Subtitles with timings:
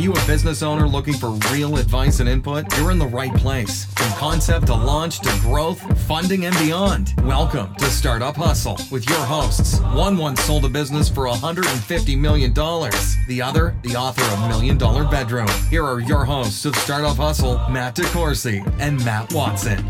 [0.00, 2.64] you a business owner looking for real advice and input?
[2.78, 3.84] You're in the right place.
[3.84, 7.12] From concept to launch to growth, funding, and beyond.
[7.22, 9.78] Welcome to Startup Hustle with your hosts.
[9.80, 12.54] One once sold a business for $150 million.
[12.54, 15.48] The other, the author of Million Dollar Bedroom.
[15.68, 19.84] Here are your hosts of Startup Hustle, Matt DeCoursey and Matt Watson.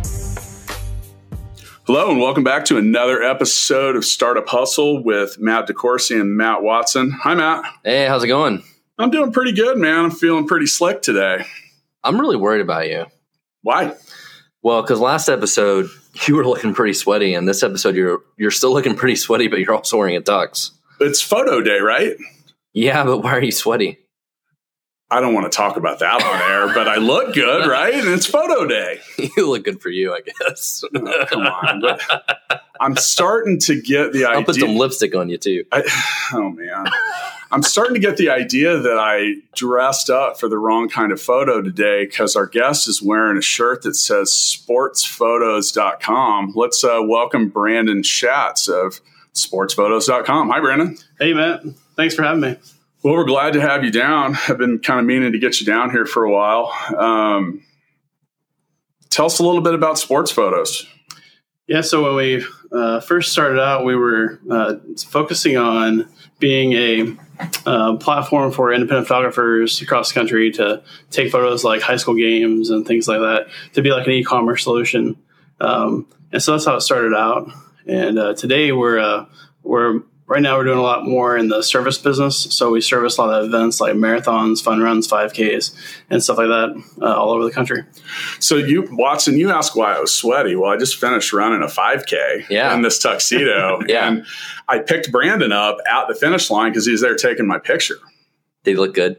[1.85, 6.63] Hello, and welcome back to another episode of Startup Hustle with Matt DeCoursey and Matt
[6.63, 7.13] Watson.
[7.13, 7.65] Hi, Matt.
[7.85, 8.65] Hey, how's it going?
[9.01, 10.05] I'm doing pretty good, man.
[10.05, 11.47] I'm feeling pretty slick today.
[12.05, 13.07] I'm really worried about you.
[13.63, 13.95] Why?
[14.63, 15.89] Well, because last episode
[16.27, 19.59] you were looking pretty sweaty, and this episode you're you're still looking pretty sweaty, but
[19.59, 20.73] you're also wearing a tux.
[21.01, 22.17] It's photo day, right?
[22.75, 23.99] Yeah, but why are you sweaty?
[25.11, 27.95] I don't want to talk about that on air, but I look good, right?
[27.95, 29.01] And it's photo day.
[29.37, 30.85] you look good for you, I guess.
[30.95, 31.83] Oh, come on.
[32.51, 34.39] But I'm starting to get the idea.
[34.39, 35.65] I'll put some lipstick on you too.
[35.71, 35.83] I,
[36.35, 36.87] oh man.
[37.53, 41.21] I'm starting to get the idea that I dressed up for the wrong kind of
[41.21, 46.53] photo today because our guest is wearing a shirt that says sportsphotos.com.
[46.55, 49.01] Let's uh, welcome Brandon Schatz of
[49.35, 50.49] sportsphotos.com.
[50.49, 50.97] Hi, Brandon.
[51.19, 51.63] Hey, Matt.
[51.97, 52.57] Thanks for having me.
[53.03, 54.37] Well, we're glad to have you down.
[54.49, 56.73] I've been kind of meaning to get you down here for a while.
[56.97, 57.65] Um,
[59.09, 60.87] tell us a little bit about sports photos.
[61.67, 64.75] Yeah, so when we uh, first started out, we were uh,
[65.09, 67.17] focusing on being a
[67.67, 72.71] uh, platform for independent photographers across the country to take photos like high school games
[72.71, 75.17] and things like that, to be like an e-commerce solution.
[75.61, 77.51] Um, and so that's how it started out.
[77.87, 79.27] And uh, today we're uh,
[79.63, 82.37] we're right now we're doing a lot more in the service business.
[82.51, 85.75] So we service a lot of events like marathons, fun runs, 5Ks,
[86.09, 87.83] and stuff like that uh, all over the country.
[88.39, 90.55] So you, Watson, you asked why I was sweaty.
[90.55, 92.73] Well, I just finished running a 5K yeah.
[92.73, 93.81] in this tuxedo.
[93.89, 94.07] yeah.
[94.07, 94.25] And
[94.69, 97.99] I picked Brandon up at the finish line because he was there taking my picture.
[98.63, 99.17] Did he look good?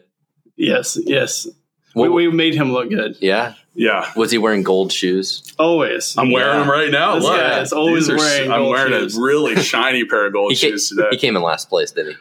[0.55, 1.45] Yes, yes.
[1.95, 3.17] We, we made him look good.
[3.21, 3.53] Yeah.
[3.73, 4.11] Yeah.
[4.15, 5.53] Was he wearing gold shoes?
[5.57, 6.17] Always.
[6.17, 7.15] I'm wearing them right now.
[7.15, 7.39] This Look.
[7.39, 9.17] guy is always These are- wearing I'm gold wearing shoes.
[9.17, 11.07] a really shiny pair of gold He came, shoes today.
[11.11, 12.13] he came in last place, did he?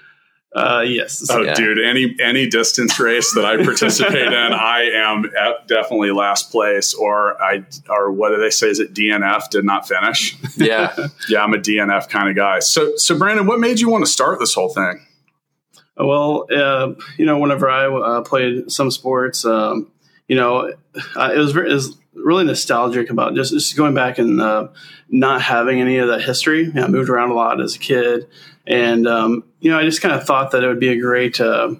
[0.52, 1.24] Uh, yes.
[1.30, 1.54] Oh, Yeah.
[1.54, 1.78] dude!
[1.78, 7.40] Any any distance race that I participate in, I am at definitely last place, or
[7.40, 8.68] I or what do they say?
[8.68, 9.48] Is it DNF?
[9.50, 10.36] Did not finish.
[10.56, 10.92] Yeah.
[11.28, 12.58] yeah, I'm a DNF kind of guy.
[12.58, 15.06] So, so Brandon, what made you want to start this whole thing?
[15.96, 19.90] Well, uh, you know, whenever I uh, played some sports, um,
[20.28, 20.72] you know,
[21.16, 24.68] uh, it was it was really nostalgic about just, just going back and uh,
[25.08, 26.64] not having any of that history.
[26.64, 28.28] You know, I moved around a lot as a kid,
[28.66, 31.40] and um, you know, I just kind of thought that it would be a great
[31.40, 31.74] uh,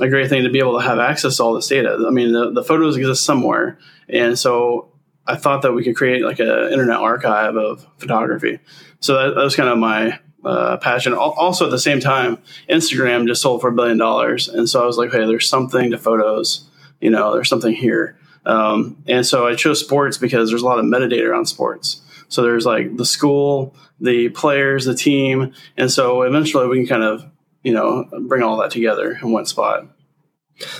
[0.00, 2.04] a great thing to be able to have access to all this data.
[2.06, 4.88] I mean, the, the photos exist somewhere, and so
[5.26, 8.58] I thought that we could create like an internet archive of photography.
[9.00, 11.14] So that, that was kind of my uh, passion.
[11.14, 12.38] Also, at the same time,
[12.68, 15.90] Instagram just sold for a billion dollars, and so I was like, "Hey, there's something
[15.90, 16.68] to photos.
[17.00, 20.78] You know, there's something here." Um, and so I chose sports because there's a lot
[20.78, 22.00] of metadata on sports.
[22.28, 27.02] So there's like the school, the players, the team, and so eventually we can kind
[27.02, 27.24] of
[27.62, 29.86] you know bring all that together in one spot.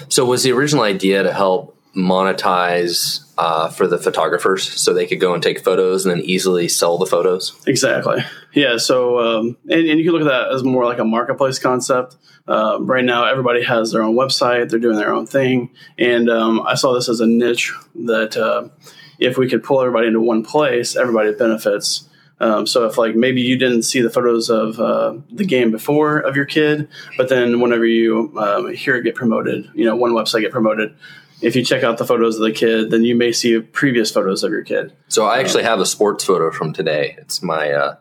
[0.09, 5.21] So was the original idea to help monetize uh, for the photographers so they could
[5.21, 7.61] go and take photos and then easily sell the photos?
[7.67, 8.25] Exactly.
[8.55, 8.77] Yeah.
[8.77, 12.17] So, um, and, and you can look at that as more like a marketplace concept.
[12.49, 16.61] Um, right now, everybody has their own website; they're doing their own thing, and um,
[16.67, 18.69] I saw this as a niche that uh,
[19.21, 22.09] if we could pull everybody into one place, everybody benefits.
[22.41, 26.19] Um, so if like maybe you didn't see the photos of uh, the game before
[26.19, 30.11] of your kid, but then whenever you um, hear it get promoted, you know, one
[30.11, 30.97] website get promoted.
[31.43, 34.45] If you check out the photos of the kid, then you may see previous photos
[34.45, 34.93] of your kid.
[35.09, 37.17] So I actually have a sports photo from today.
[37.19, 37.97] It's my uh,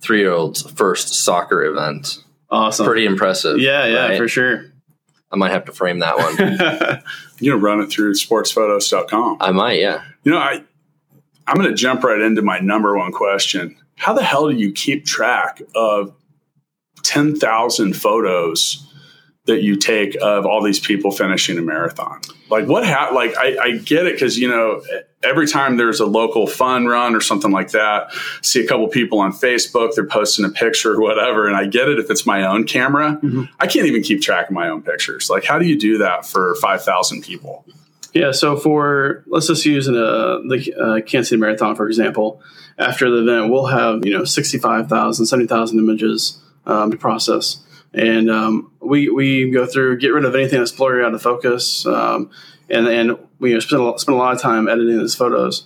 [0.00, 2.22] three-year-old's first soccer event.
[2.50, 2.86] Awesome.
[2.86, 3.58] Pretty impressive.
[3.58, 4.18] Yeah, yeah, right?
[4.18, 4.66] for sure.
[5.32, 7.02] I might have to frame that one.
[7.40, 9.38] You know, run it through sportsphotos.com.
[9.40, 10.04] I might, yeah.
[10.22, 10.62] You know, I
[11.46, 13.76] I'm going to jump right into my number one question.
[13.96, 16.14] How the hell do you keep track of
[17.02, 18.86] 10,000 photos
[19.46, 22.20] that you take of all these people finishing a marathon?
[22.50, 24.82] Like what ha- like I, I get it because you know
[25.22, 29.18] every time there's a local fun run or something like that, see a couple people
[29.20, 32.44] on Facebook, they're posting a picture or whatever, and I get it if it's my
[32.46, 33.18] own camera.
[33.60, 35.28] I can't even keep track of my own pictures.
[35.30, 37.64] Like how do you do that for 5,000 people?
[38.14, 42.40] Yeah, so for let's just use in a, the uh, Kansas City Marathon for example.
[42.78, 47.63] After the event, we'll have you know 65,000, 70,000 images um, to process,
[47.94, 51.86] and um, we we go through get rid of anything that's blurry out of focus,
[51.86, 52.30] um,
[52.68, 55.64] and and we spend a, lot- spend a lot of time editing these photos.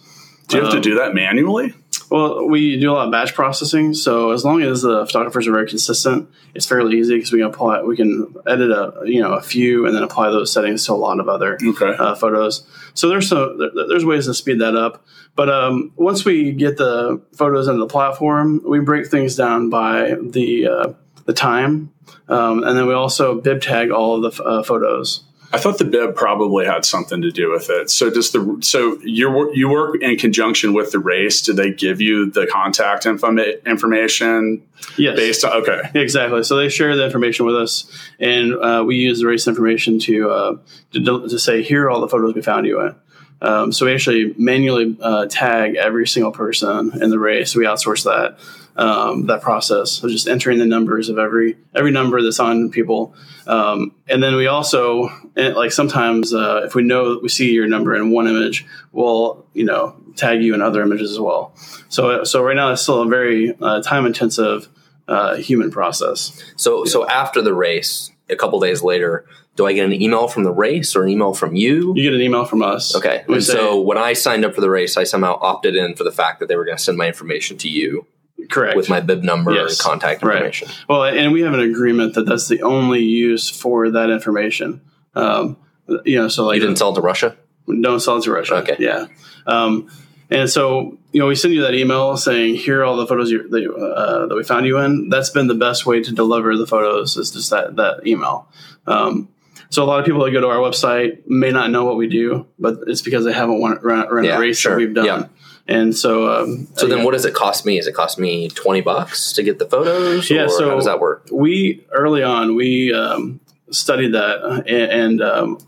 [0.48, 1.75] Do you have to Um, do that manually?
[2.10, 5.52] Well, we do a lot of batch processing, so as long as the photographers are
[5.52, 9.34] very consistent, it's fairly easy because we can apply, we can edit a you know
[9.34, 11.94] a few and then apply those settings to a lot of other Okay.
[11.98, 12.66] uh, photos.
[12.94, 15.04] So there's some there- there's ways to speed that up.
[15.36, 20.16] But um, once we get the photos into the platform, we break things down by
[20.20, 20.92] the uh,
[21.28, 21.92] the time,
[22.28, 25.22] um, and then we also bib tag all of the uh, photos.
[25.52, 27.90] I thought the bib probably had something to do with it.
[27.90, 31.42] So does the so you work you work in conjunction with the race?
[31.42, 34.62] Do they give you the contact informa- information
[34.96, 35.82] Yes, based on okay?
[35.94, 36.42] Exactly.
[36.44, 40.30] So they share the information with us, and uh, we use the race information to,
[40.30, 40.56] uh,
[40.92, 42.94] to to say here are all the photos we found you in.
[43.40, 47.55] Um, so we actually manually uh, tag every single person in the race.
[47.55, 48.38] We outsource that
[48.79, 50.02] um, that process.
[50.02, 53.14] of just entering the numbers of every every number that's on people,
[53.46, 57.69] um, and then we also like sometimes uh, if we know that we see your
[57.69, 61.52] number in one image, we'll you know tag you in other images as well.
[61.88, 64.69] So so right now it's still a very uh, time intensive
[65.06, 66.40] uh, human process.
[66.56, 69.25] So so after the race, a couple days later,
[69.56, 71.92] do I get an email from the race or an email from you?
[71.96, 72.94] You get an email from us.
[72.94, 73.25] Okay.
[73.28, 75.94] We And say, so when I signed up for the race, I somehow opted in
[75.96, 78.06] for the fact that they were going to send my information to you
[78.50, 79.70] correct with my bib number Yes.
[79.72, 80.36] and contact Right.
[80.36, 80.69] information.
[80.88, 84.80] Well, and we have an agreement that that's the only use for that information.
[85.14, 85.56] Um,
[86.04, 87.36] you know, so like You didn't sell it to Russia?
[87.82, 88.54] don't sell it to Russia.
[88.56, 88.76] Okay.
[88.78, 89.06] Yeah.
[89.46, 89.88] Um,
[90.30, 93.30] and so, you know, we send you that email saying, here are all the photos
[93.30, 95.08] you, that, you, uh, that we found you in.
[95.08, 98.48] That's been the best way to deliver the photos is just that, that email.
[98.86, 99.28] Um,
[99.70, 102.08] so a lot of people that go to our website may not know what we
[102.08, 104.72] do, but it's because they haven't won, run, run Yeah, a race sure.
[104.72, 105.04] that we've done.
[105.04, 105.26] Yeah.
[105.66, 107.04] And so, um, So then yeah.
[107.04, 107.76] what does it cost me?
[107.76, 110.30] Does it cost me 20 bucks to get the photos?
[110.30, 111.28] Yeah, so- how does that work?
[111.30, 113.40] we early on we um,
[113.70, 115.58] studied that and, and um,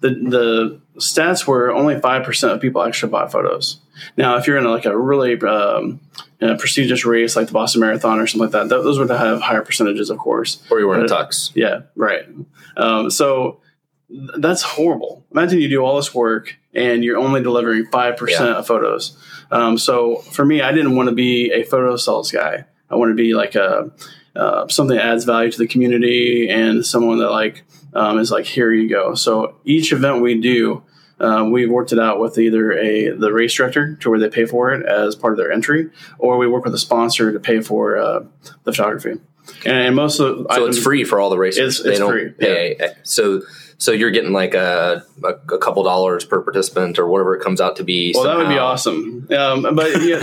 [0.00, 3.80] the the stats were only five percent of people actually bought photos.
[4.16, 6.00] Now, if you're in like a really um,
[6.40, 9.08] you know, prestigious race like the Boston Marathon or something like that, th- those would
[9.10, 10.62] have higher percentages, of course.
[10.70, 11.50] Or you were in a tux?
[11.54, 12.24] Yeah, right.
[12.76, 13.60] Um, so
[14.10, 15.24] th- that's horrible.
[15.32, 18.56] Imagine you do all this work and you're only delivering five percent Yeah.
[18.56, 19.16] of photos.
[19.50, 22.64] Um, so for me, I didn't want to be a photo sales guy.
[22.90, 23.90] I want to be like a
[24.34, 27.64] uh, something that adds value to the community and someone that like
[27.96, 29.14] um, is like here you go.
[29.14, 30.82] So each event we do.
[31.18, 34.44] Um, we've worked it out with either a the race director to where they pay
[34.44, 35.88] for it as part of their entry,
[36.18, 38.20] or we work with a sponsor to pay for uh,
[38.64, 39.14] the photography.
[39.64, 41.80] And most of the So items- it's free for all the races.
[41.80, 42.76] It's- they it's don't free, pay.
[43.02, 43.40] So
[43.78, 47.60] so you're getting like a, a, a couple dollars per participant or whatever it comes
[47.60, 48.12] out to be.
[48.14, 49.28] Well, that would be awesome.
[49.36, 50.18] Um, but yeah,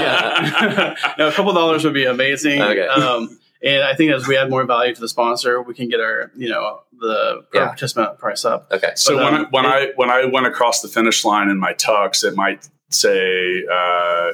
[0.00, 0.94] yeah.
[1.18, 2.60] no, a couple dollars would be amazing.
[2.60, 2.86] Okay.
[2.86, 6.00] Um, and I think as we add more value to the sponsor, we can get
[6.00, 7.66] our, you know, the Yeah.
[7.66, 8.68] participant price up.
[8.72, 8.92] Okay.
[8.96, 11.58] So But, when um, I, when I when I went across the finish line in
[11.58, 14.32] my tux, it might say uh,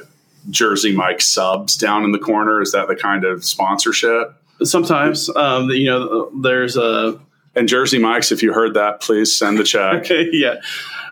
[0.49, 2.61] Jersey Mike subs down in the corner.
[2.61, 4.33] Is that the kind of sponsorship?
[4.63, 7.19] Sometimes, um, you know, there's a
[7.55, 10.01] And Jersey Mike's, if you heard that, please send the check.
[10.05, 10.55] okay, yeah,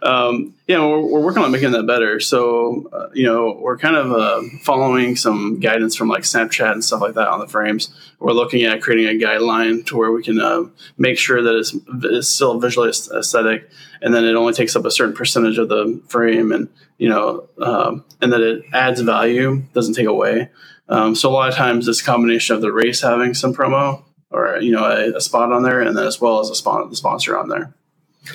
[0.02, 0.80] um, yeah.
[0.80, 2.20] We're, we're working on making that better.
[2.20, 6.84] So, uh, you know, we're kind of uh, following some guidance from like Snapchat and
[6.84, 7.94] stuff like that on the frames.
[8.20, 10.66] We're looking at creating a guideline to where we can uh,
[10.98, 13.70] make sure that it's, it's still visually aesthetic,
[14.02, 17.48] and then it only takes up a certain percentage of the frame, and you know,
[17.62, 20.50] um, and that it adds value, doesn't take away.
[20.90, 24.58] Um, so a lot of times this combination of the race having some promo or
[24.60, 26.96] you know a, a spot on there, and then as well as a spon- the
[26.96, 27.74] sponsor on there.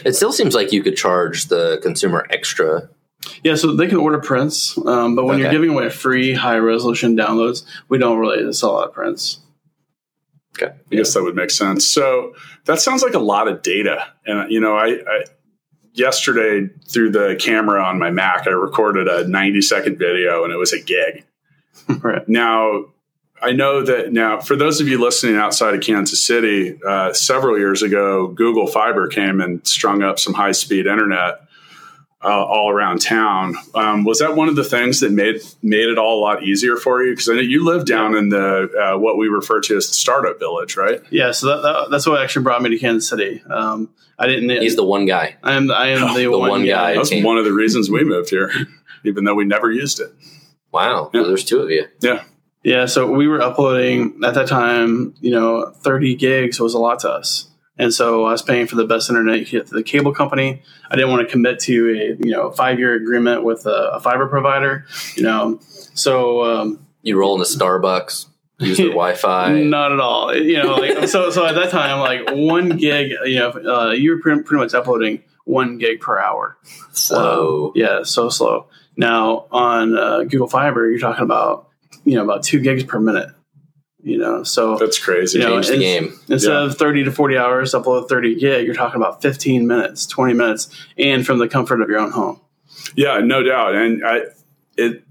[0.05, 2.89] It still seems like you could charge the consumer extra.
[3.45, 7.17] Yeah, so they can order prints, um, but when you're giving away free high resolution
[7.17, 9.39] downloads, we don't really sell a lot of prints.
[10.57, 10.75] Okay.
[10.91, 11.87] I guess that would make sense.
[11.87, 12.35] So
[12.67, 14.07] that sounds like a lot of data.
[14.27, 15.25] And you know, I, I
[15.95, 20.57] yesterday through the camera on my Mac, I recorded a 90 second video, and it
[20.57, 21.25] was a gig.
[22.03, 22.29] right.
[22.29, 22.87] Now,
[23.43, 27.59] I know that now, for those of you listening outside of Kansas City, uh, several
[27.59, 31.41] years ago, Google Fiber came and strung up some high speed internet
[32.25, 33.57] uh, all around town.
[33.75, 36.77] Um, was that one of the things that made made it all a lot easier
[36.77, 37.13] for you?
[37.13, 39.95] Because I know you live down in the uh, what we refer to as the
[39.95, 41.03] startup village, right?
[41.11, 43.43] Yeah, so that, that, that's what actually brought me to Kansas City.
[43.51, 44.51] Um, I didn't.
[44.63, 45.37] He's the one guy.
[45.43, 45.71] I am.
[45.71, 46.95] I am the, the one, one guy.
[46.95, 46.95] guy.
[46.95, 48.53] That's one of the reasons we moved here,
[49.05, 50.13] even though we never used it.
[50.71, 51.11] Wow.
[51.13, 51.23] Yeah.
[51.23, 51.87] So there's two of you.
[52.01, 52.23] Yeah.
[52.63, 55.15] Yeah, so we were uploading at that time.
[55.21, 58.77] You know, thirty gigs was a lot to us, and so I was paying for
[58.77, 60.63] the best internet you could get through the cable company.
[60.91, 64.01] I didn't want to commit to a you know five year agreement with a, a
[64.01, 64.87] fiber provider.
[65.17, 65.59] You know,
[65.95, 68.27] so um, You roll into Starbucks,
[68.59, 69.61] use their Wi-Fi.
[69.63, 70.33] Not at all.
[70.35, 71.31] You know, like so.
[71.31, 74.73] So at that time, like one gig, you know, uh, you were pretty, pretty much
[74.75, 76.57] uploading one gig per hour.
[76.93, 77.67] Slow.
[77.67, 78.69] Um, yeah, so slow.
[78.97, 81.69] Now on uh, Google Fiber, you're talking about
[82.05, 83.29] you know about two gigs per minute.
[84.05, 85.39] You know, so That's crazy.
[85.39, 86.19] you know, Change the game.
[86.29, 86.65] Instead Yeah.
[86.65, 90.69] of 30 to 40 hours, upload 30 gig, you're talking about 15 minutes, 20 minutes,
[90.99, 92.41] and from the comfort of your own home.
[92.97, 93.77] Yeah, no doubt.
[93.77, 94.23] And I,
[94.77, 95.05] it,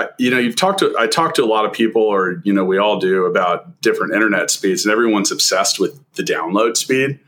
[0.00, 2.52] I, you know, you've talked to, I talked to a lot of people, or, you
[2.52, 7.20] know, we all do about different internet speeds, and everyone's obsessed with the download speed.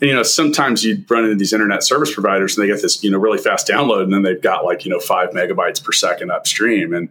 [0.00, 3.02] And, you know, sometimes you run into these internet service providers and they get this,
[3.02, 5.92] you know, really fast download, and then they've got like, you know, five megabytes per
[5.92, 6.92] second upstream.
[6.92, 7.08] And,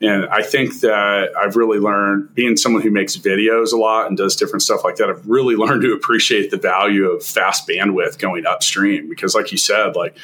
[0.00, 4.16] and I think that I've really learned, being someone who makes videos a lot and
[4.16, 8.18] does different stuff like that, I've really learned to appreciate the value of fast bandwidth
[8.18, 10.16] going upstream because, like you said, like,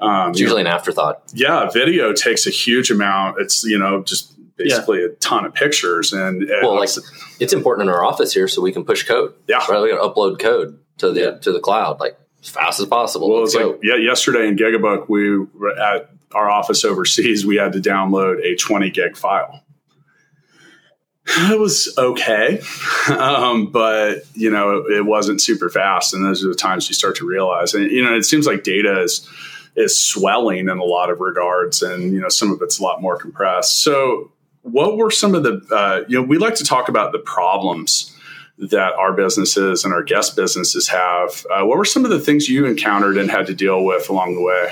[0.00, 1.22] um, It's usually an afterthought.
[1.34, 3.40] yeah, video takes a huge amount.
[3.40, 6.90] It's you know just basically a ton of pictures and, and Well, like
[7.38, 9.32] it's important in our office here, so we can push code.
[9.48, 9.58] Yeah.
[9.68, 9.80] right.
[9.80, 11.30] We got to upload code to the Yeah.
[11.38, 13.30] to the cloud like as fast as possible.
[13.30, 17.44] well, it's like yeah, yesterday in Gigabook we were at our office overseas.
[17.44, 19.64] We had to download a 20 gig file.
[21.26, 22.60] It was okay,
[23.08, 26.94] um, but you know it, it wasn't super fast, and those are the times you
[26.94, 27.72] start to realize.
[27.74, 29.28] And you know, it seems like data is
[29.80, 33.00] is swelling in a lot of regards, and you know some of it's a lot
[33.00, 33.82] more compressed.
[33.82, 34.32] So,
[34.62, 38.16] what were some of the uh, you know we like to talk about the problems
[38.60, 41.46] that our businesses and our guest businesses have.
[41.50, 44.34] Uh, what were some of the things you encountered and had to deal with along
[44.34, 44.70] the way?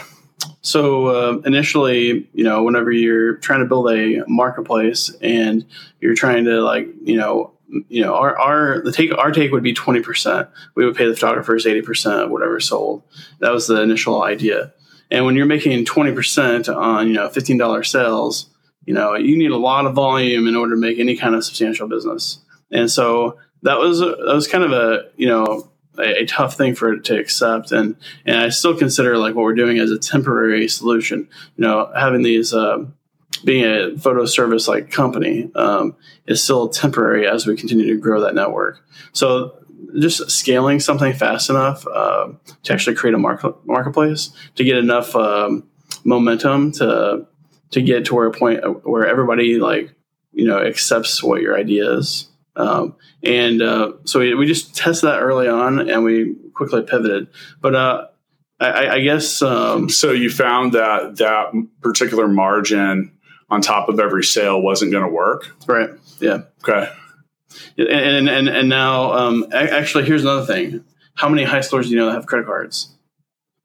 [0.60, 5.64] So uh, initially, you know, whenever you're trying to build a marketplace and
[6.00, 7.52] you're trying to like, you know,
[7.88, 10.48] you know, our, our the take our take would be twenty percent.
[10.74, 13.02] We would pay the photographers eighty percent of whatever sold.
[13.40, 14.72] That was the initial idea.
[15.10, 18.50] And when you're making twenty percent on you know fifteen dollar sales,
[18.84, 21.44] you know, you need a lot of volume in order to make any kind of
[21.44, 22.38] substantial business.
[22.70, 26.74] And so that was that was kind of a you know a, a tough thing
[26.74, 29.98] for it to accept and and I still consider like what we're doing as a
[29.98, 31.28] temporary solution.
[31.56, 32.94] You know, having these um,
[33.44, 35.96] being a photo service like company um,
[36.26, 38.80] is still temporary as we continue to grow that network.
[39.12, 39.57] So
[39.98, 42.28] just scaling something fast enough uh,
[42.62, 45.68] to actually create a market, marketplace to get enough um,
[46.04, 47.26] momentum to
[47.70, 49.94] to get to where a point where everybody like
[50.32, 52.28] you know accepts what your idea is.
[52.56, 57.28] Um, and uh, so we, we just tested that early on, and we quickly pivoted.
[57.60, 58.06] But uh,
[58.58, 63.12] I, I guess um, So you found that that particular margin
[63.48, 65.54] on top of every sale wasn't going to work.
[65.66, 66.42] right, yeah.
[66.62, 66.90] Okay.
[67.76, 71.96] And and and now, um, actually, here's another thing: how many high schoolers do you
[71.96, 72.94] know that have credit cards?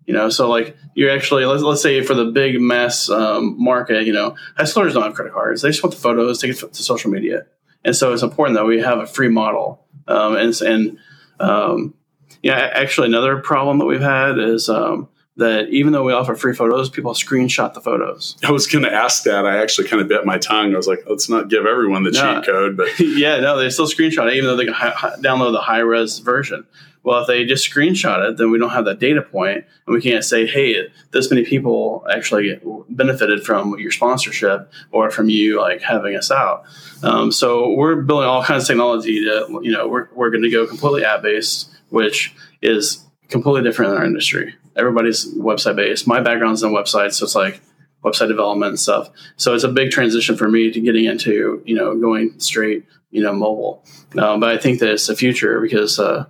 [0.05, 4.05] You know, so like you're actually let's let's say for the big mass um, market,
[4.05, 6.73] you know, high schoolers don't have credit cards; they just want the photos, take it
[6.73, 7.45] to social media,
[7.85, 9.85] and so it's important that we have a free model.
[10.07, 10.97] Um, and and
[11.39, 11.93] um,
[12.41, 16.53] yeah, actually, another problem that we've had is um, that even though we offer free
[16.53, 18.37] photos, people screenshot the photos.
[18.43, 19.45] I was going to ask that.
[19.47, 20.73] I actually kind of bit my tongue.
[20.73, 22.35] I was like, let's not give everyone the No.
[22.35, 25.15] cheat code, but yeah, no, they still screenshot it, even though they can hi- hi-
[25.17, 26.65] download the high res version.
[27.01, 29.99] Well, if they just screenshot it, then we don't have that data point, and we
[30.01, 35.81] can't say, "Hey, this many people actually benefited from your sponsorship or from you like
[35.81, 36.63] having us out."
[37.03, 40.49] Um, so we're building all kinds of technology to, you know, we're we're going to
[40.49, 44.55] go completely app based, which is completely different in our industry.
[44.77, 46.07] Everybody's website based.
[46.07, 47.59] My background's in websites, so it's like
[48.03, 49.09] website development and stuff.
[49.35, 53.21] So it's a big transition for me to getting into, you know, going straight, you
[53.21, 53.83] know, mobile.
[54.17, 56.25] Um, but I think that it's the future because uh,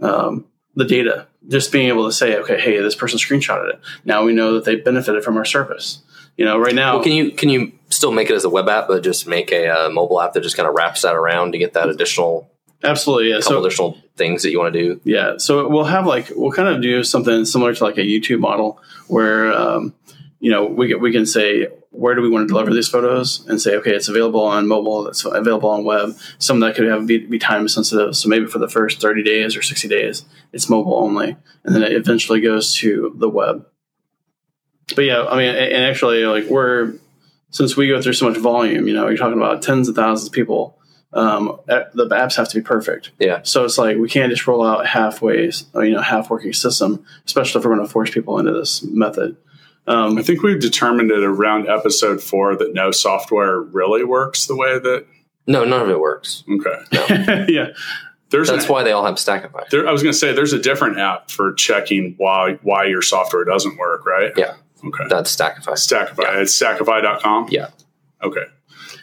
[0.00, 3.80] um, the data, just being able to say, okay, hey, this person screenshotted it.
[4.04, 6.02] Now we know that they benefited from our service.
[6.36, 8.68] You know, right now, Well, can you can you still make it as a web
[8.68, 11.52] app, but just make a uh, mobile app that just kind of wraps that around
[11.52, 12.50] to get that additional
[12.82, 13.40] absolutely, yeah.
[13.40, 15.00] couple So additional things that you want to do?
[15.04, 18.40] Yeah, so we'll have like we'll kind of do something similar to like a YouTube
[18.40, 19.94] model where um,
[20.42, 23.46] you know we can, we can say where do we want to deliver these photos
[23.46, 27.06] and say okay it's available on mobile it's available on web some that could have
[27.06, 30.68] be, be time sensitive so maybe for the first 30 days or 60 days it's
[30.68, 33.64] mobile only and then it eventually goes to the web
[34.96, 36.94] but yeah I mean and and actually like we're
[37.50, 40.26] since we go through so much volume you know you're talking about tens of thousands
[40.26, 40.78] of people
[41.14, 43.40] um, the apps have to be perfect Yeah.
[43.42, 47.58] so it's like we can't just roll out halfway, you know, half working system, especially
[47.58, 49.36] if we're going to force people into this method.
[49.86, 54.56] Um, I think we've determined at around episode four that no software really works the
[54.56, 55.06] way that.
[55.46, 56.44] No, none of it works.
[56.48, 57.46] Okay.
[57.52, 57.70] yeah,
[58.30, 59.68] There's That's an, why they all have Stackify.
[59.70, 63.02] there, I was going to say there's a different app for checking why why your
[63.02, 64.32] software doesn't work, right?
[64.36, 64.54] Yeah.
[64.86, 65.04] Okay.
[65.08, 65.72] That's Stackify.
[65.72, 66.40] Stackify.
[66.42, 67.48] It's stackify.com.
[67.50, 67.70] Yeah.
[68.22, 68.44] Okay.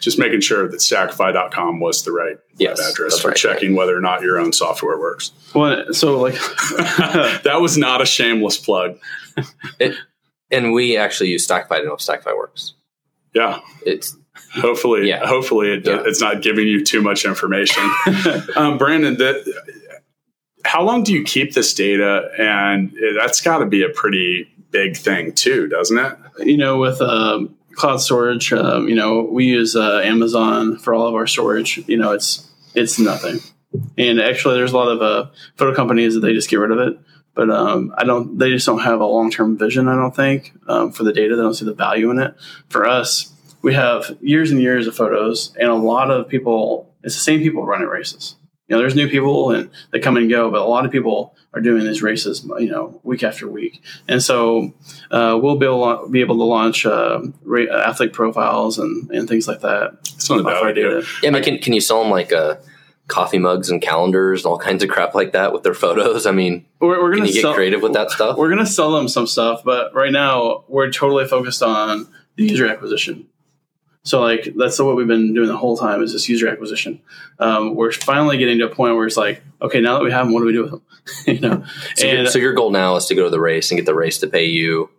[0.00, 3.96] Just making sure that stackify.com was the right Yes, web address for right, checking whether
[3.96, 5.32] or not your own software works.
[5.54, 6.34] Well, so like,
[7.44, 8.98] that was not a shameless plug.
[9.78, 9.94] It,
[10.50, 12.74] and we actually use Stackify to know if Stackify works.
[13.34, 13.60] Yeah.
[13.86, 14.16] It's
[14.54, 15.26] Hopefully, Yeah.
[15.26, 16.02] hopefully it, Yeah.
[16.06, 17.82] it's not giving you too much information.
[18.56, 19.44] um, Brandon, that,
[20.64, 22.30] how long do you keep this data?
[22.38, 26.16] And that's got to be a pretty big thing too, doesn't it?
[26.46, 31.06] you know, with um, cloud storage, um, you know, we use uh, Amazon for all
[31.06, 31.78] of our storage.
[31.86, 33.40] You know, it's it's nothing.
[33.96, 36.78] And actually, there's a lot of uh, photo companies that they just get rid of
[36.78, 36.98] it.
[37.34, 38.38] But um, I don't.
[38.38, 39.88] They just don't have a long term vision.
[39.88, 41.36] I don't think um, for the data.
[41.36, 42.34] They don't see the value in it.
[42.68, 46.92] For us, we have years and years of photos, and a lot of people.
[47.02, 48.34] It's the same people running races.
[48.70, 51.34] You know, there's new people and they come and go, but a lot of people
[51.52, 53.82] are doing these races, you know, week after week.
[54.06, 54.72] And so
[55.10, 59.48] uh, we'll be able, be able to launch uh, ra- athlete profiles and, and things
[59.48, 59.98] like that.
[60.14, 61.00] It's not a bad idea.
[61.00, 61.06] data.
[61.20, 61.30] yeah.
[61.30, 62.58] I mean, can can you sell them like uh,
[63.08, 66.24] coffee mugs and calendars and all kinds of crap like that with their photos?
[66.24, 68.36] I mean, We're, we're going to get creative with that stuff?
[68.36, 72.44] We're going to sell them some stuff, but right now we're totally focused on the
[72.46, 73.26] user acquisition.
[74.02, 77.00] So like that's what we've been doing the whole time is this user acquisition.
[77.38, 80.26] Um, we're finally getting to a point where it's like, okay, now that we have
[80.26, 80.82] them, what do we do with them?
[81.26, 81.64] you know,
[81.96, 83.84] So, your, and so your goal now is to go to the race and get
[83.86, 84.90] the race to pay you.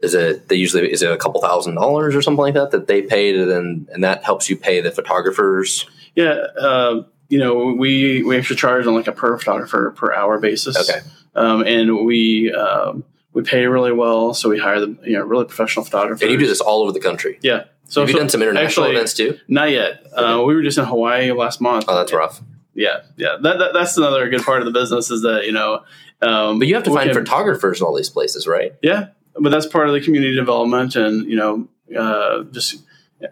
[0.00, 2.86] Is it they usually is it a couple thousand dollars or something like that that
[2.86, 5.86] they paid and and that helps you pay the photographers?
[6.14, 10.38] Yeah, uh, you know, we we actually charge on like a per photographer per hour
[10.38, 10.76] basis.
[10.88, 11.00] Okay.
[11.34, 15.46] um, and we um, we pay really well, so we hire the you know really
[15.46, 16.22] professional photographers.
[16.22, 17.38] And you do this all over the country.
[17.42, 17.64] yeah.
[17.88, 19.38] So Have you so done some international actually, events too?
[19.48, 20.04] Not yet.
[20.12, 21.84] Uh, we were just in Hawaii last month.
[21.88, 22.42] Oh, that's rough.
[22.74, 23.36] Yeah, yeah.
[23.40, 25.82] That, that that's another good part of the business is that you know,
[26.20, 28.74] um, But you have to find can- photographers in all these places, right?
[28.82, 32.82] Yeah, but that's part of the community development, and you know, uh, just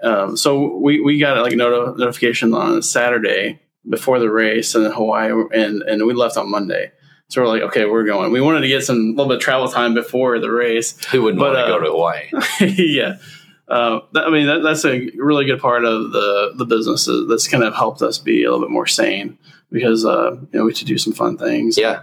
[0.02, 4.84] um, so we we got like a noti- notification on Saturday before the race in
[4.84, 6.92] Hawaii, and and we left on Monday.
[7.28, 8.32] So we're like, okay, we're going.
[8.32, 11.02] We wanted to get some little bit of travel time before the race.
[11.06, 12.74] Who wouldn't But, want to uh, go to Hawaii?
[12.78, 13.16] yeah.
[13.68, 17.48] Uh, that, I mean, that, that's a really good part of the the business that's
[17.48, 19.38] kind of helped us be a little bit more sane
[19.72, 21.78] because uh, you know we to do some fun things.
[21.78, 22.02] Yeah.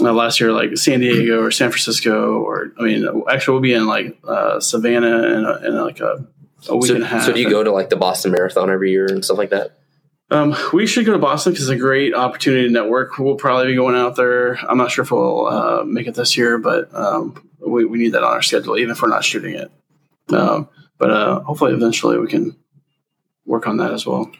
[0.00, 3.74] uh, last year, like San Diego or San Francisco, or I mean, actually, we'll be
[3.74, 6.26] in like uh, Savannah in, a, in like a,
[6.68, 7.24] a week So, and a half.
[7.24, 9.78] so do you go to like the Boston Marathon every year and stuff like that?
[10.30, 13.18] Um, we should go to Boston because it's a great opportunity to network.
[13.18, 14.54] We'll probably be going out there.
[14.68, 18.12] I'm not sure if we'll uh, make it this year, but um, we, we need
[18.12, 19.70] that on our schedule, even if we're not shooting it.
[20.34, 20.68] Um,
[20.98, 22.56] but uh, hopefully, eventually, we can
[23.44, 24.30] work on that as well.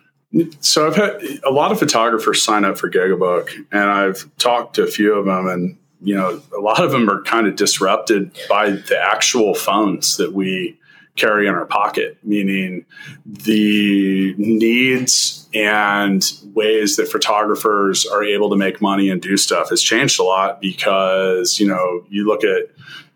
[0.61, 4.83] So I've had a lot of photographers sign up for Gigabook, and I've talked to
[4.83, 8.37] a few of them, and you know, a lot of them are kind of disrupted
[8.49, 10.79] by the actual phones that we
[11.17, 12.87] carry in our pocket, meaning
[13.27, 19.83] the needs and ways that photographers are able to make money and do stuff has
[19.83, 22.71] changed a lot because you know you look at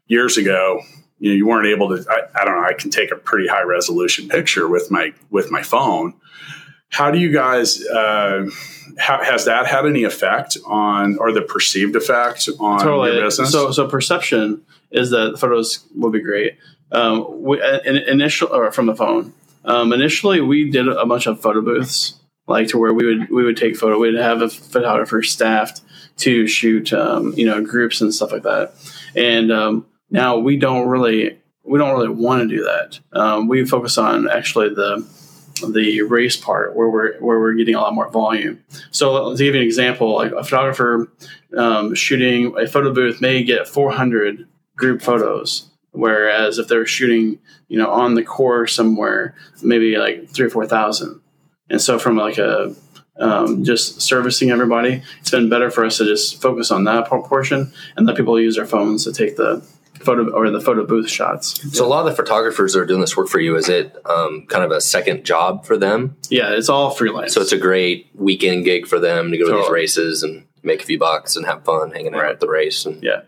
[0.08, 0.82] years ago
[1.18, 3.48] you know you weren't able to I, I don't know i can take a pretty
[3.48, 6.14] high resolution picture with my with my phone
[6.90, 8.48] how do you guys uh,
[8.98, 12.80] how, has that had any effect on or the perceived effect on
[13.12, 16.58] your business So, so perception is that photos will be great.
[16.92, 19.34] Um, we, in, initial or from the phone.
[19.64, 23.44] Um, initially, we did a bunch of photo booths, like to where we would we
[23.44, 23.98] would take photo.
[23.98, 25.80] We'd have a photographer staffed
[26.18, 28.74] to shoot, um, you know, groups and stuff like that.
[29.16, 33.00] And um, now we don't really we don't really want to do that.
[33.12, 35.06] Um, we focus on actually the
[35.68, 38.62] the race part where we're where we're getting a lot more volume.
[38.90, 41.10] So to give you an example, like a photographer
[41.56, 47.38] um, shooting a photo booth may get 400 group photos, whereas if they're shooting,
[47.68, 51.20] you know, on the core somewhere, maybe like three or four thousand.
[51.68, 52.74] And so from like a
[53.18, 57.72] um, just servicing everybody, it's been better for us to just focus on that portion
[57.96, 59.66] and let people use their phones to take the
[60.06, 61.60] photo or the photo booth shots.
[61.76, 63.94] So a lot of the photographers that are doing this work for you, is it
[64.06, 66.16] um, kind of a second job for them?
[66.30, 67.34] Yeah, it's all freelance.
[67.34, 70.82] So it's a great weekend gig for them to go to these races and make
[70.82, 72.30] a few bucks and have fun hanging out Right.
[72.32, 72.86] at the race.
[72.86, 73.20] And yeah.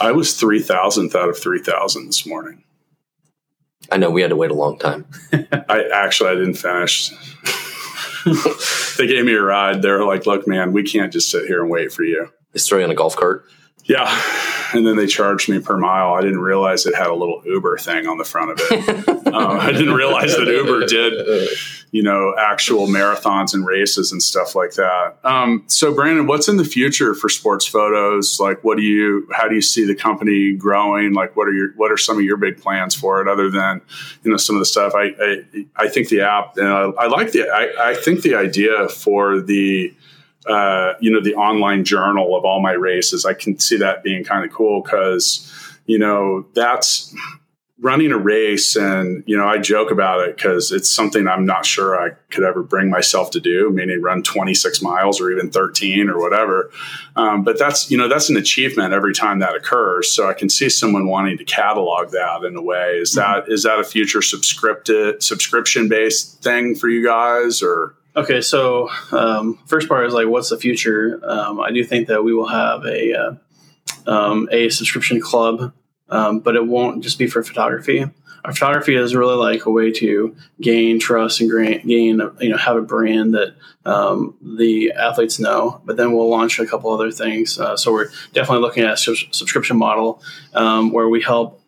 [0.00, 2.62] i was 3000th out of 3000 this morning
[3.92, 5.06] I know we had to wait a long time.
[5.32, 7.10] i actually i didn't finish
[8.96, 11.60] they gave me a ride they were like look man we can't just sit here
[11.60, 13.44] and wait for you Just throw you on a golf cart.
[13.84, 14.06] Yeah.
[14.84, 16.14] And then they charged me per mile.
[16.14, 19.08] I didn't realize it had a little Uber thing on the front of it.
[19.28, 21.48] um, I didn't realize that Uber did,
[21.92, 25.16] you know, actual marathons and races and stuff like that.
[25.22, 28.40] Um, so, Brandon, what's in the future for sports photos?
[28.40, 31.14] Like, what do you, how do you see the company growing?
[31.14, 33.80] Like, what are your, what are some of your big plans for it, other than,
[34.24, 34.92] you know, some of the stuff?
[34.96, 38.34] I, I, I think the app, and I, I like the, I, I think the
[38.34, 39.94] idea for the,
[40.46, 43.24] uh, you know, the online journal of all my races.
[43.24, 45.50] I can see that being kind of cool because,
[45.86, 47.14] you know, that's
[47.80, 51.66] running a race and you know i joke about it because it's something i'm not
[51.66, 56.08] sure i could ever bring myself to do meaning run 26 miles or even 13
[56.08, 56.70] or whatever
[57.16, 60.48] um, but that's you know that's an achievement every time that occurs so i can
[60.48, 63.44] see someone wanting to catalog that in a way is mm-hmm.
[63.44, 68.88] that is that a future subscripted subscription based thing for you guys or okay so
[69.12, 72.48] um, first part is like what's the future um, i do think that we will
[72.48, 73.34] have a uh,
[74.06, 75.72] um, a subscription club
[76.08, 78.04] um, but it won't just be for photography.
[78.44, 82.76] Our photography is really like a way to gain trust and gain, you know, have
[82.76, 83.54] a brand that
[83.86, 85.80] um, the athletes know.
[85.84, 87.58] But then we'll launch a couple other things.
[87.58, 90.22] Uh, so we're definitely looking at a su- subscription model
[90.52, 91.62] um, where we help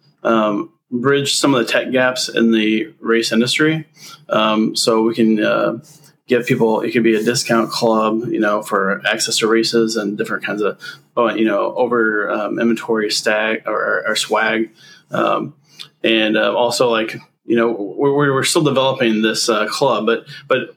[0.91, 3.87] bridge some of the tech gaps in the race industry.
[4.29, 5.79] So we can uh,
[6.27, 10.19] give people it could be a discount club you know for access to races and
[10.19, 10.81] different kinds of
[11.17, 14.71] oh, you know over um, inventory stack or, or swag.
[15.11, 15.55] Um,
[16.03, 20.77] and uh, also like you know we're, we're still developing this uh, club but but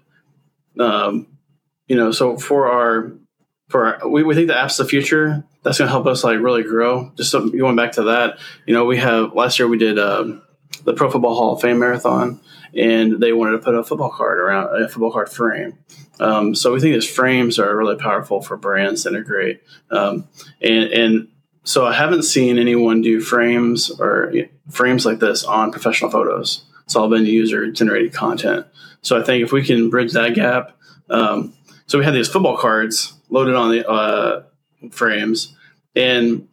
[0.84, 1.28] um,
[1.88, 3.14] you know so for our
[3.70, 5.44] for our, we, we think the app's the future.
[5.62, 7.12] That's going to help us like really grow.
[7.18, 10.42] Just so, going back to that you know we have last year we did um,
[10.84, 12.40] the pro football hall of fame marathon
[12.76, 15.78] and they wanted to put a football card around a football card frame.
[16.20, 19.64] Um, so we think these frames are really powerful for brands to integrate.
[19.90, 20.28] Um,
[20.62, 21.28] and, and
[21.64, 24.34] so I haven't seen anyone do frames or
[24.70, 26.66] frames like this on professional photos.
[26.86, 28.66] It's all been user generated content.
[29.02, 30.78] So I think if we can bridge that gap,
[31.10, 31.54] um,
[31.88, 34.44] so we had these football cards loaded on the uh,
[34.92, 35.56] frames,
[35.96, 36.48] and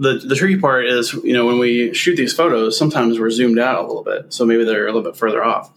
[0.00, 3.58] the the tricky part is, you know, when we shoot these photos, sometimes we're zoomed
[3.58, 5.70] out a little bit, so maybe they're a little bit further off.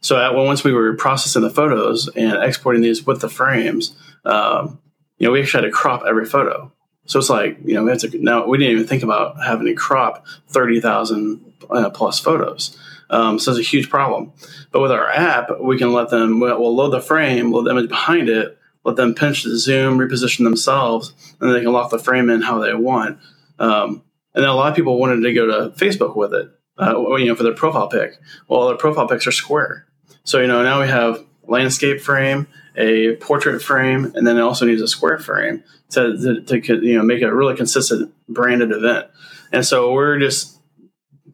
[0.00, 3.96] So at, well, once we were processing the photos and exporting these with the frames,
[4.24, 4.80] um,
[5.18, 6.72] you know, we actually had to crop every photo.
[7.06, 9.66] So it's like, you know, we have to now we didn't even think about having
[9.66, 12.76] to crop thirty thousand uh, plus photos.
[13.10, 14.32] Um, so it's a huge problem.
[14.72, 17.88] But with our app, we can let them we'll load the frame, load the image
[17.88, 22.28] behind it, let them pinch the zoom, reposition themselves, and they can lock the frame
[22.28, 23.18] in how they want.
[23.58, 24.02] Um,
[24.34, 27.26] and then a lot of people wanted to go to Facebook with it, uh, you
[27.26, 28.12] know, for their profile pic.
[28.46, 29.86] Well, their profile pics are square.
[30.24, 34.66] So, you know, now we have landscape frame, a portrait frame, and then it also
[34.66, 39.06] needs a square frame to, to, to you know, make a really consistent branded event.
[39.50, 40.60] And so we're just,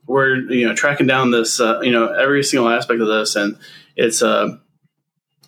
[0.06, 3.36] we're, you know, tracking down this, uh, you know, every single aspect of this.
[3.36, 3.58] And
[3.96, 4.56] it's, uh,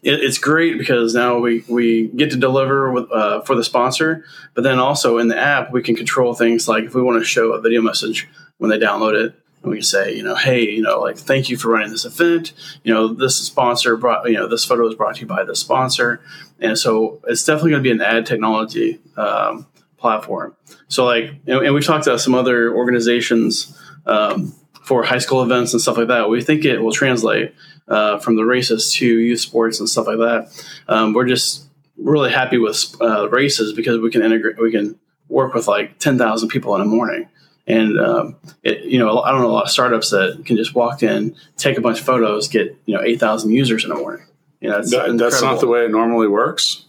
[0.02, 4.24] it, it's great because now we, we get to deliver with, uh, for the sponsor,
[4.54, 7.24] but then also in the app, we can control things like if we want to
[7.24, 8.28] show a video message
[8.58, 11.48] when they download it, and we can say, you know, hey, you know, like, thank
[11.50, 12.52] you for running this event.
[12.84, 15.56] You know, this sponsor brought, you know, this photo is brought to you by the
[15.56, 16.20] sponsor.
[16.60, 19.66] And so it's definitely going to be an ad technology um,
[19.98, 20.54] platform.
[20.88, 24.54] So, like, and, and, we've talked to some other organizations um,
[24.86, 26.30] for high school events and stuff like that.
[26.30, 27.52] We think it will translate
[27.88, 30.66] uh, from the races to youth sports and stuff like that.
[30.88, 31.64] Um, we're just
[31.98, 34.96] really happy with uh, races because we can integrate, we can
[35.28, 37.28] work with like 10,000 people in a morning.
[37.66, 40.72] And, um, it, you know, I don't know a lot of startups that can just
[40.72, 44.24] walk in, take a bunch of photos, get, you know, 8,000 users in a morning.
[44.60, 46.84] You know, that, that's not the way it normally works.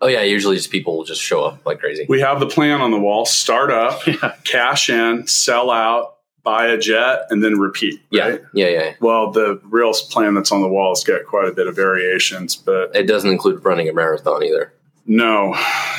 [0.00, 2.06] Oh yeah, usually just people will just show up like crazy.
[2.08, 4.36] We have the plan on the wall: start up, yeah.
[4.44, 6.17] cash in, sell out,
[6.48, 8.00] buy a jet and then repeat.
[8.12, 8.40] Right?
[8.54, 8.94] Yeah, yeah, yeah.
[9.00, 12.56] Well, the real plan that's on the wall has got quite a bit of variations,
[12.56, 14.72] but it doesn't include running a marathon either.
[15.04, 15.54] No,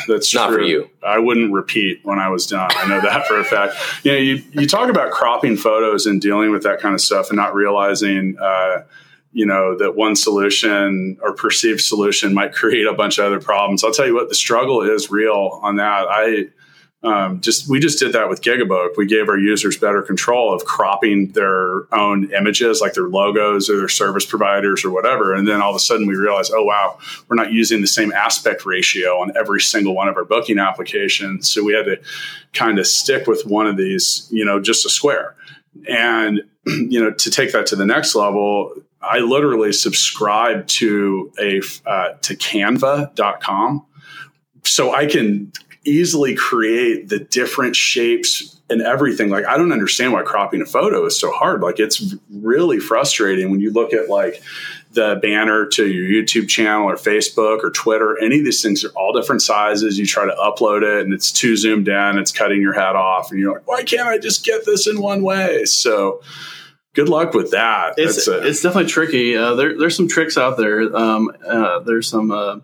[0.07, 0.57] that's not true.
[0.57, 0.89] for you.
[1.03, 2.69] I wouldn't repeat when I was done.
[2.75, 3.75] I know that for a fact.
[4.03, 7.29] You know, you, you talk about cropping photos and dealing with that kind of stuff
[7.29, 8.83] and not realizing, uh,
[9.33, 13.83] you know, that one solution or perceived solution might create a bunch of other problems.
[13.83, 16.07] I'll tell you what, the struggle is real on that.
[16.07, 16.49] I
[17.01, 18.97] um, just we just did that with Gigabook.
[18.97, 23.77] We gave our users better control of cropping their own images, like their logos or
[23.77, 25.33] their service providers or whatever.
[25.33, 28.11] And then all of a sudden we realized, oh wow, we're not using the same
[28.11, 31.49] aspect ratio on every single one of our booking applications.
[31.49, 32.01] So we had to
[32.51, 35.35] kind of stick with one of these, you know, just a square.
[35.87, 41.61] And you know, to take that to the next level, I literally subscribe to a
[41.85, 43.85] uh, to Canva.com
[44.65, 45.53] so I can
[45.89, 49.29] easily create the different shapes and everything.
[49.29, 51.61] Like, I don't understand why cropping a photo is so hard.
[51.61, 54.43] Like, it's really frustrating when you look at like
[54.91, 58.17] the banner to your YouTube channel or Facebook or Twitter.
[58.21, 59.97] Any of these things are all different sizes.
[59.97, 63.31] You try to upload it and it's too zoomed in, it's cutting your head off,
[63.31, 65.65] and you're like, why can't I just get this in one way?
[65.65, 66.21] So
[66.93, 67.95] good luck with that.
[67.97, 69.37] It's, a, it's definitely tricky.
[69.37, 70.95] Uh, there, there's some tricks out there.
[70.95, 72.31] Um, uh, there's some.
[72.31, 72.59] Uh,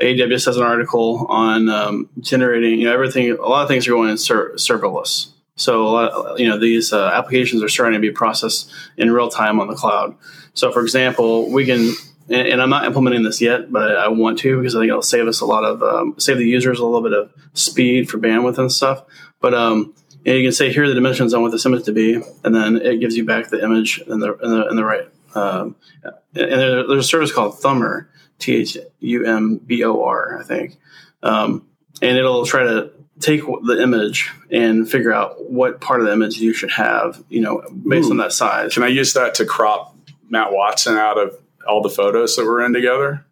[0.00, 2.80] AWS has an article on um, generating.
[2.80, 3.30] You know, everything.
[3.30, 5.32] A lot of things are going ser- serverless.
[5.60, 9.68] So, you know, these uh, applications are starting to be processed in real time on
[9.68, 10.16] the cloud.
[10.54, 11.92] So, for example, we can,
[12.30, 15.02] and, and I'm not implementing this yet, but I, want to because I think it'll
[15.02, 18.18] save us a lot of, um, save the users a little bit of speed for
[18.18, 19.04] bandwidth and stuff.
[19.40, 21.92] But um, you, you can say here are the dimensions I want this image to
[21.92, 24.84] be, and then it gives you back the image in the in the, in the
[24.84, 25.08] right.
[25.34, 28.06] Um, and there's a service called Thumbor,
[28.40, 30.76] T H U M B O R, I think,
[31.22, 31.66] um,
[32.02, 36.38] and it'll try to take the image and figure out what part of the image
[36.38, 38.12] you should have, you know, based Ooh.
[38.12, 38.74] on that size.
[38.74, 39.94] Can I use that to crop
[40.28, 43.24] Matt Watson out of all the photos that we're in together?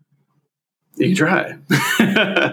[0.97, 1.59] You can try.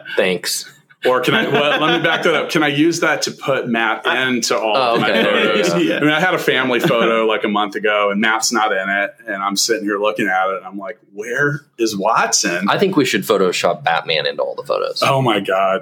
[0.15, 0.71] Thanks.
[1.07, 1.47] Or can I?
[1.47, 2.49] Well, let me back that up.
[2.49, 5.83] Can I use that to put Matt into all oh, of my photos?
[5.83, 5.97] Yeah.
[5.97, 8.89] I mean, I had a family photo like a month ago, and Matt's not in
[8.89, 12.77] it, and I'm sitting here looking at it, and I'm like, "Where is Watson?" I
[12.77, 15.01] think we should Photoshop Batman into all the photos.
[15.03, 15.81] Oh my god!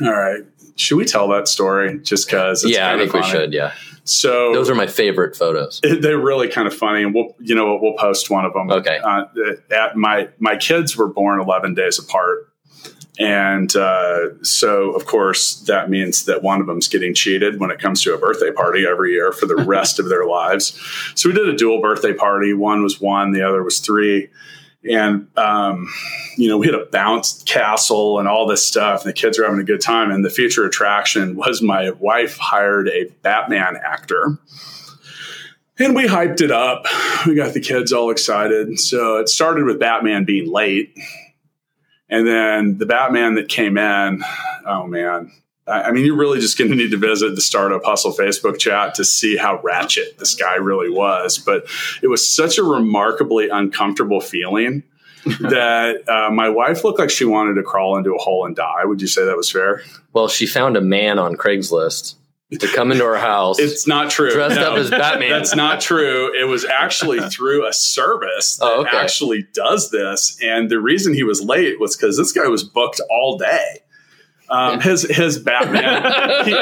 [0.00, 0.44] All right,
[0.76, 2.00] should we tell that story?
[2.00, 2.64] Just because?
[2.64, 3.52] Yeah, I think we should.
[3.52, 3.72] Yeah.
[4.04, 5.80] So those are my favorite photos.
[5.82, 8.70] It, they're really kind of funny, and we'll you know we'll post one of them.
[8.70, 8.98] Okay.
[8.98, 9.24] Uh,
[9.70, 12.51] at my my kids were born 11 days apart,
[13.18, 17.78] and uh, so of course that means that one of them's getting cheated when it
[17.78, 20.78] comes to a birthday party every year for the rest of their lives.
[21.14, 22.54] So we did a dual birthday party.
[22.54, 24.30] One was one, the other was three.
[24.90, 25.92] And um,
[26.36, 29.44] you know we had a bounce castle and all this stuff and the kids were
[29.44, 30.10] having a good time.
[30.10, 34.38] And the feature attraction was my wife hired a batman actor.
[35.78, 36.86] And we hyped it up.
[37.26, 38.78] We got the kids all excited.
[38.78, 40.96] So it started with batman being late
[42.12, 44.22] and then the batman that came in
[44.66, 45.32] oh man
[45.66, 48.96] I mean, you're really just going to need to visit the Startup Hustle Facebook chat
[48.96, 51.38] to see how ratchet this guy really was.
[51.38, 51.66] But
[52.02, 54.82] it was such a remarkably uncomfortable feeling
[55.24, 58.84] that uh, my wife looked like she wanted to crawl into a hole and die.
[58.84, 59.82] Would you say that was fair?
[60.12, 62.16] Well, she found a man on Craigslist
[62.58, 63.58] to come into our house.
[63.58, 64.30] It's not true.
[64.30, 65.30] Dressed no, up as Batman.
[65.30, 66.32] That's not true.
[66.38, 68.96] It was actually through a service that oh, okay.
[68.96, 70.38] actually does this.
[70.42, 73.82] And the reason he was late was because this guy was booked all day.
[74.52, 76.02] Um, his his Batman.
[76.44, 76.52] he,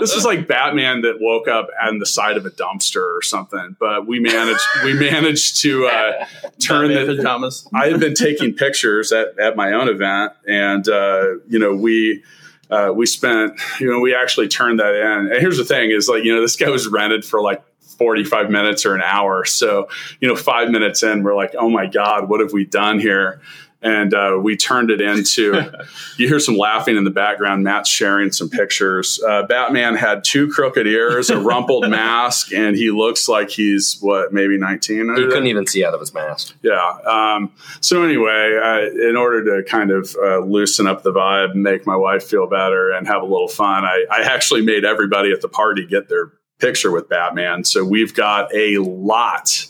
[0.00, 3.76] this is like Batman that woke up on the side of a dumpster or something.
[3.78, 6.26] But we managed we managed to uh,
[6.58, 7.68] turn the Thomas.
[7.72, 12.24] I had been taking pictures at, at my own event, and uh, you know we.
[12.70, 15.32] Uh, we spent, you know, we actually turned that in.
[15.32, 17.62] And here's the thing: is like, you know, this guy was rented for like
[17.98, 19.44] 45 minutes or an hour.
[19.44, 19.88] So,
[20.20, 23.40] you know, five minutes in, we're like, oh my God, what have we done here?
[23.82, 25.70] And uh, we turned it into.
[26.16, 27.64] you hear some laughing in the background.
[27.64, 29.22] Matt's sharing some pictures.
[29.22, 34.32] Uh, Batman had two crooked ears, a rumpled mask, and he looks like he's what
[34.32, 35.14] maybe nineteen.
[35.14, 36.54] He couldn't even see out of his mask.
[36.62, 36.98] Yeah.
[37.06, 41.86] Um, so anyway, uh, in order to kind of uh, loosen up the vibe, make
[41.86, 45.40] my wife feel better, and have a little fun, I, I actually made everybody at
[45.40, 47.64] the party get their picture with Batman.
[47.64, 49.66] So we've got a lot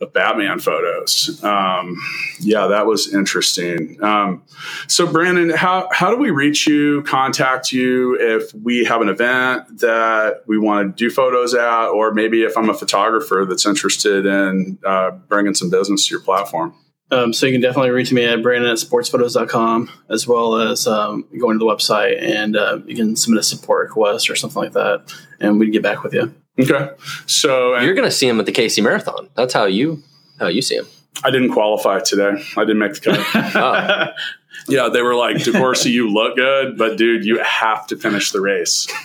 [0.00, 1.42] of Batman photos.
[1.42, 1.96] Um,
[2.40, 4.02] yeah, that was interesting.
[4.02, 4.42] Um,
[4.88, 9.80] so, Brandon, how how do we reach you, contact you if we have an event
[9.80, 14.26] that we want to do photos at, or maybe if I'm a photographer that's interested
[14.26, 16.74] in uh, bringing some business to your platform?
[17.10, 21.24] Um, so you can definitely reach me at brandon at sportsphotos.com as well as um,
[21.38, 24.72] going to the website and uh, you can submit a support request or something like
[24.72, 26.34] that and we'd get back with you.
[26.58, 26.90] Okay.
[27.26, 29.28] So uh, you're going to see him at the KC Marathon.
[29.34, 30.02] That's how you
[30.38, 30.86] how you see him.
[31.24, 32.42] I didn't qualify today.
[32.56, 33.26] I didn't make the cut.
[33.56, 34.12] oh.
[34.68, 38.40] Yeah, they were like, DeCoursey, you look good, but dude, you have to finish the
[38.40, 38.88] race.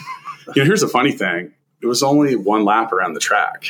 [0.55, 3.67] You know, here's the funny thing: it was only one lap around the track.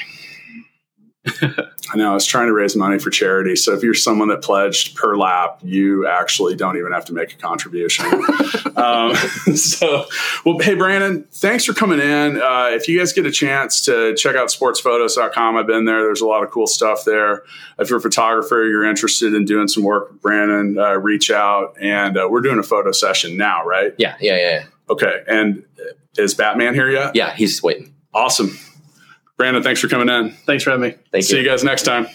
[1.24, 3.56] I know I was trying to raise money for charity.
[3.56, 7.34] So if you're someone that pledged per lap, you actually don't even have to make
[7.34, 8.06] a contribution.
[8.76, 9.16] um,
[9.56, 10.06] so,
[10.46, 12.42] well, hey, Brandon, thanks for coming in.
[12.42, 16.02] Uh, if you guys get a chance to check out sportsphotos.com, I've been there.
[16.02, 17.44] There's a lot of cool stuff there.
[17.78, 21.76] If you're a photographer, you're interested in doing some work with Brandon, uh, reach out.
[21.80, 23.94] And uh, we're doing a photo session now, right?
[24.00, 24.64] Yeah, yeah, yeah.
[24.90, 25.24] Okay.
[25.28, 25.66] And
[26.18, 27.16] is Batman here yet?
[27.16, 27.94] Yeah, he's waiting.
[28.14, 28.58] Awesome.
[29.42, 30.30] Brandon, thanks for coming in.
[30.46, 30.96] Thanks for having me.
[31.12, 31.42] Thank See you.
[31.42, 32.06] you guys next time.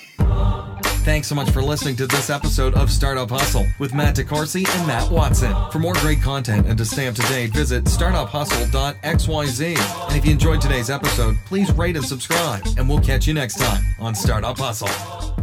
[1.04, 4.86] Thanks so much for listening to this episode of Startup Hustle with Matt DeCoursey and
[4.86, 5.52] Matt Watson.
[5.72, 10.06] For more great content and to stay up to date, visit startuphustle.xyz.
[10.08, 13.56] And if you enjoyed today's episode, please rate and subscribe, and we'll catch you next
[13.56, 15.35] time on Startup Hustle.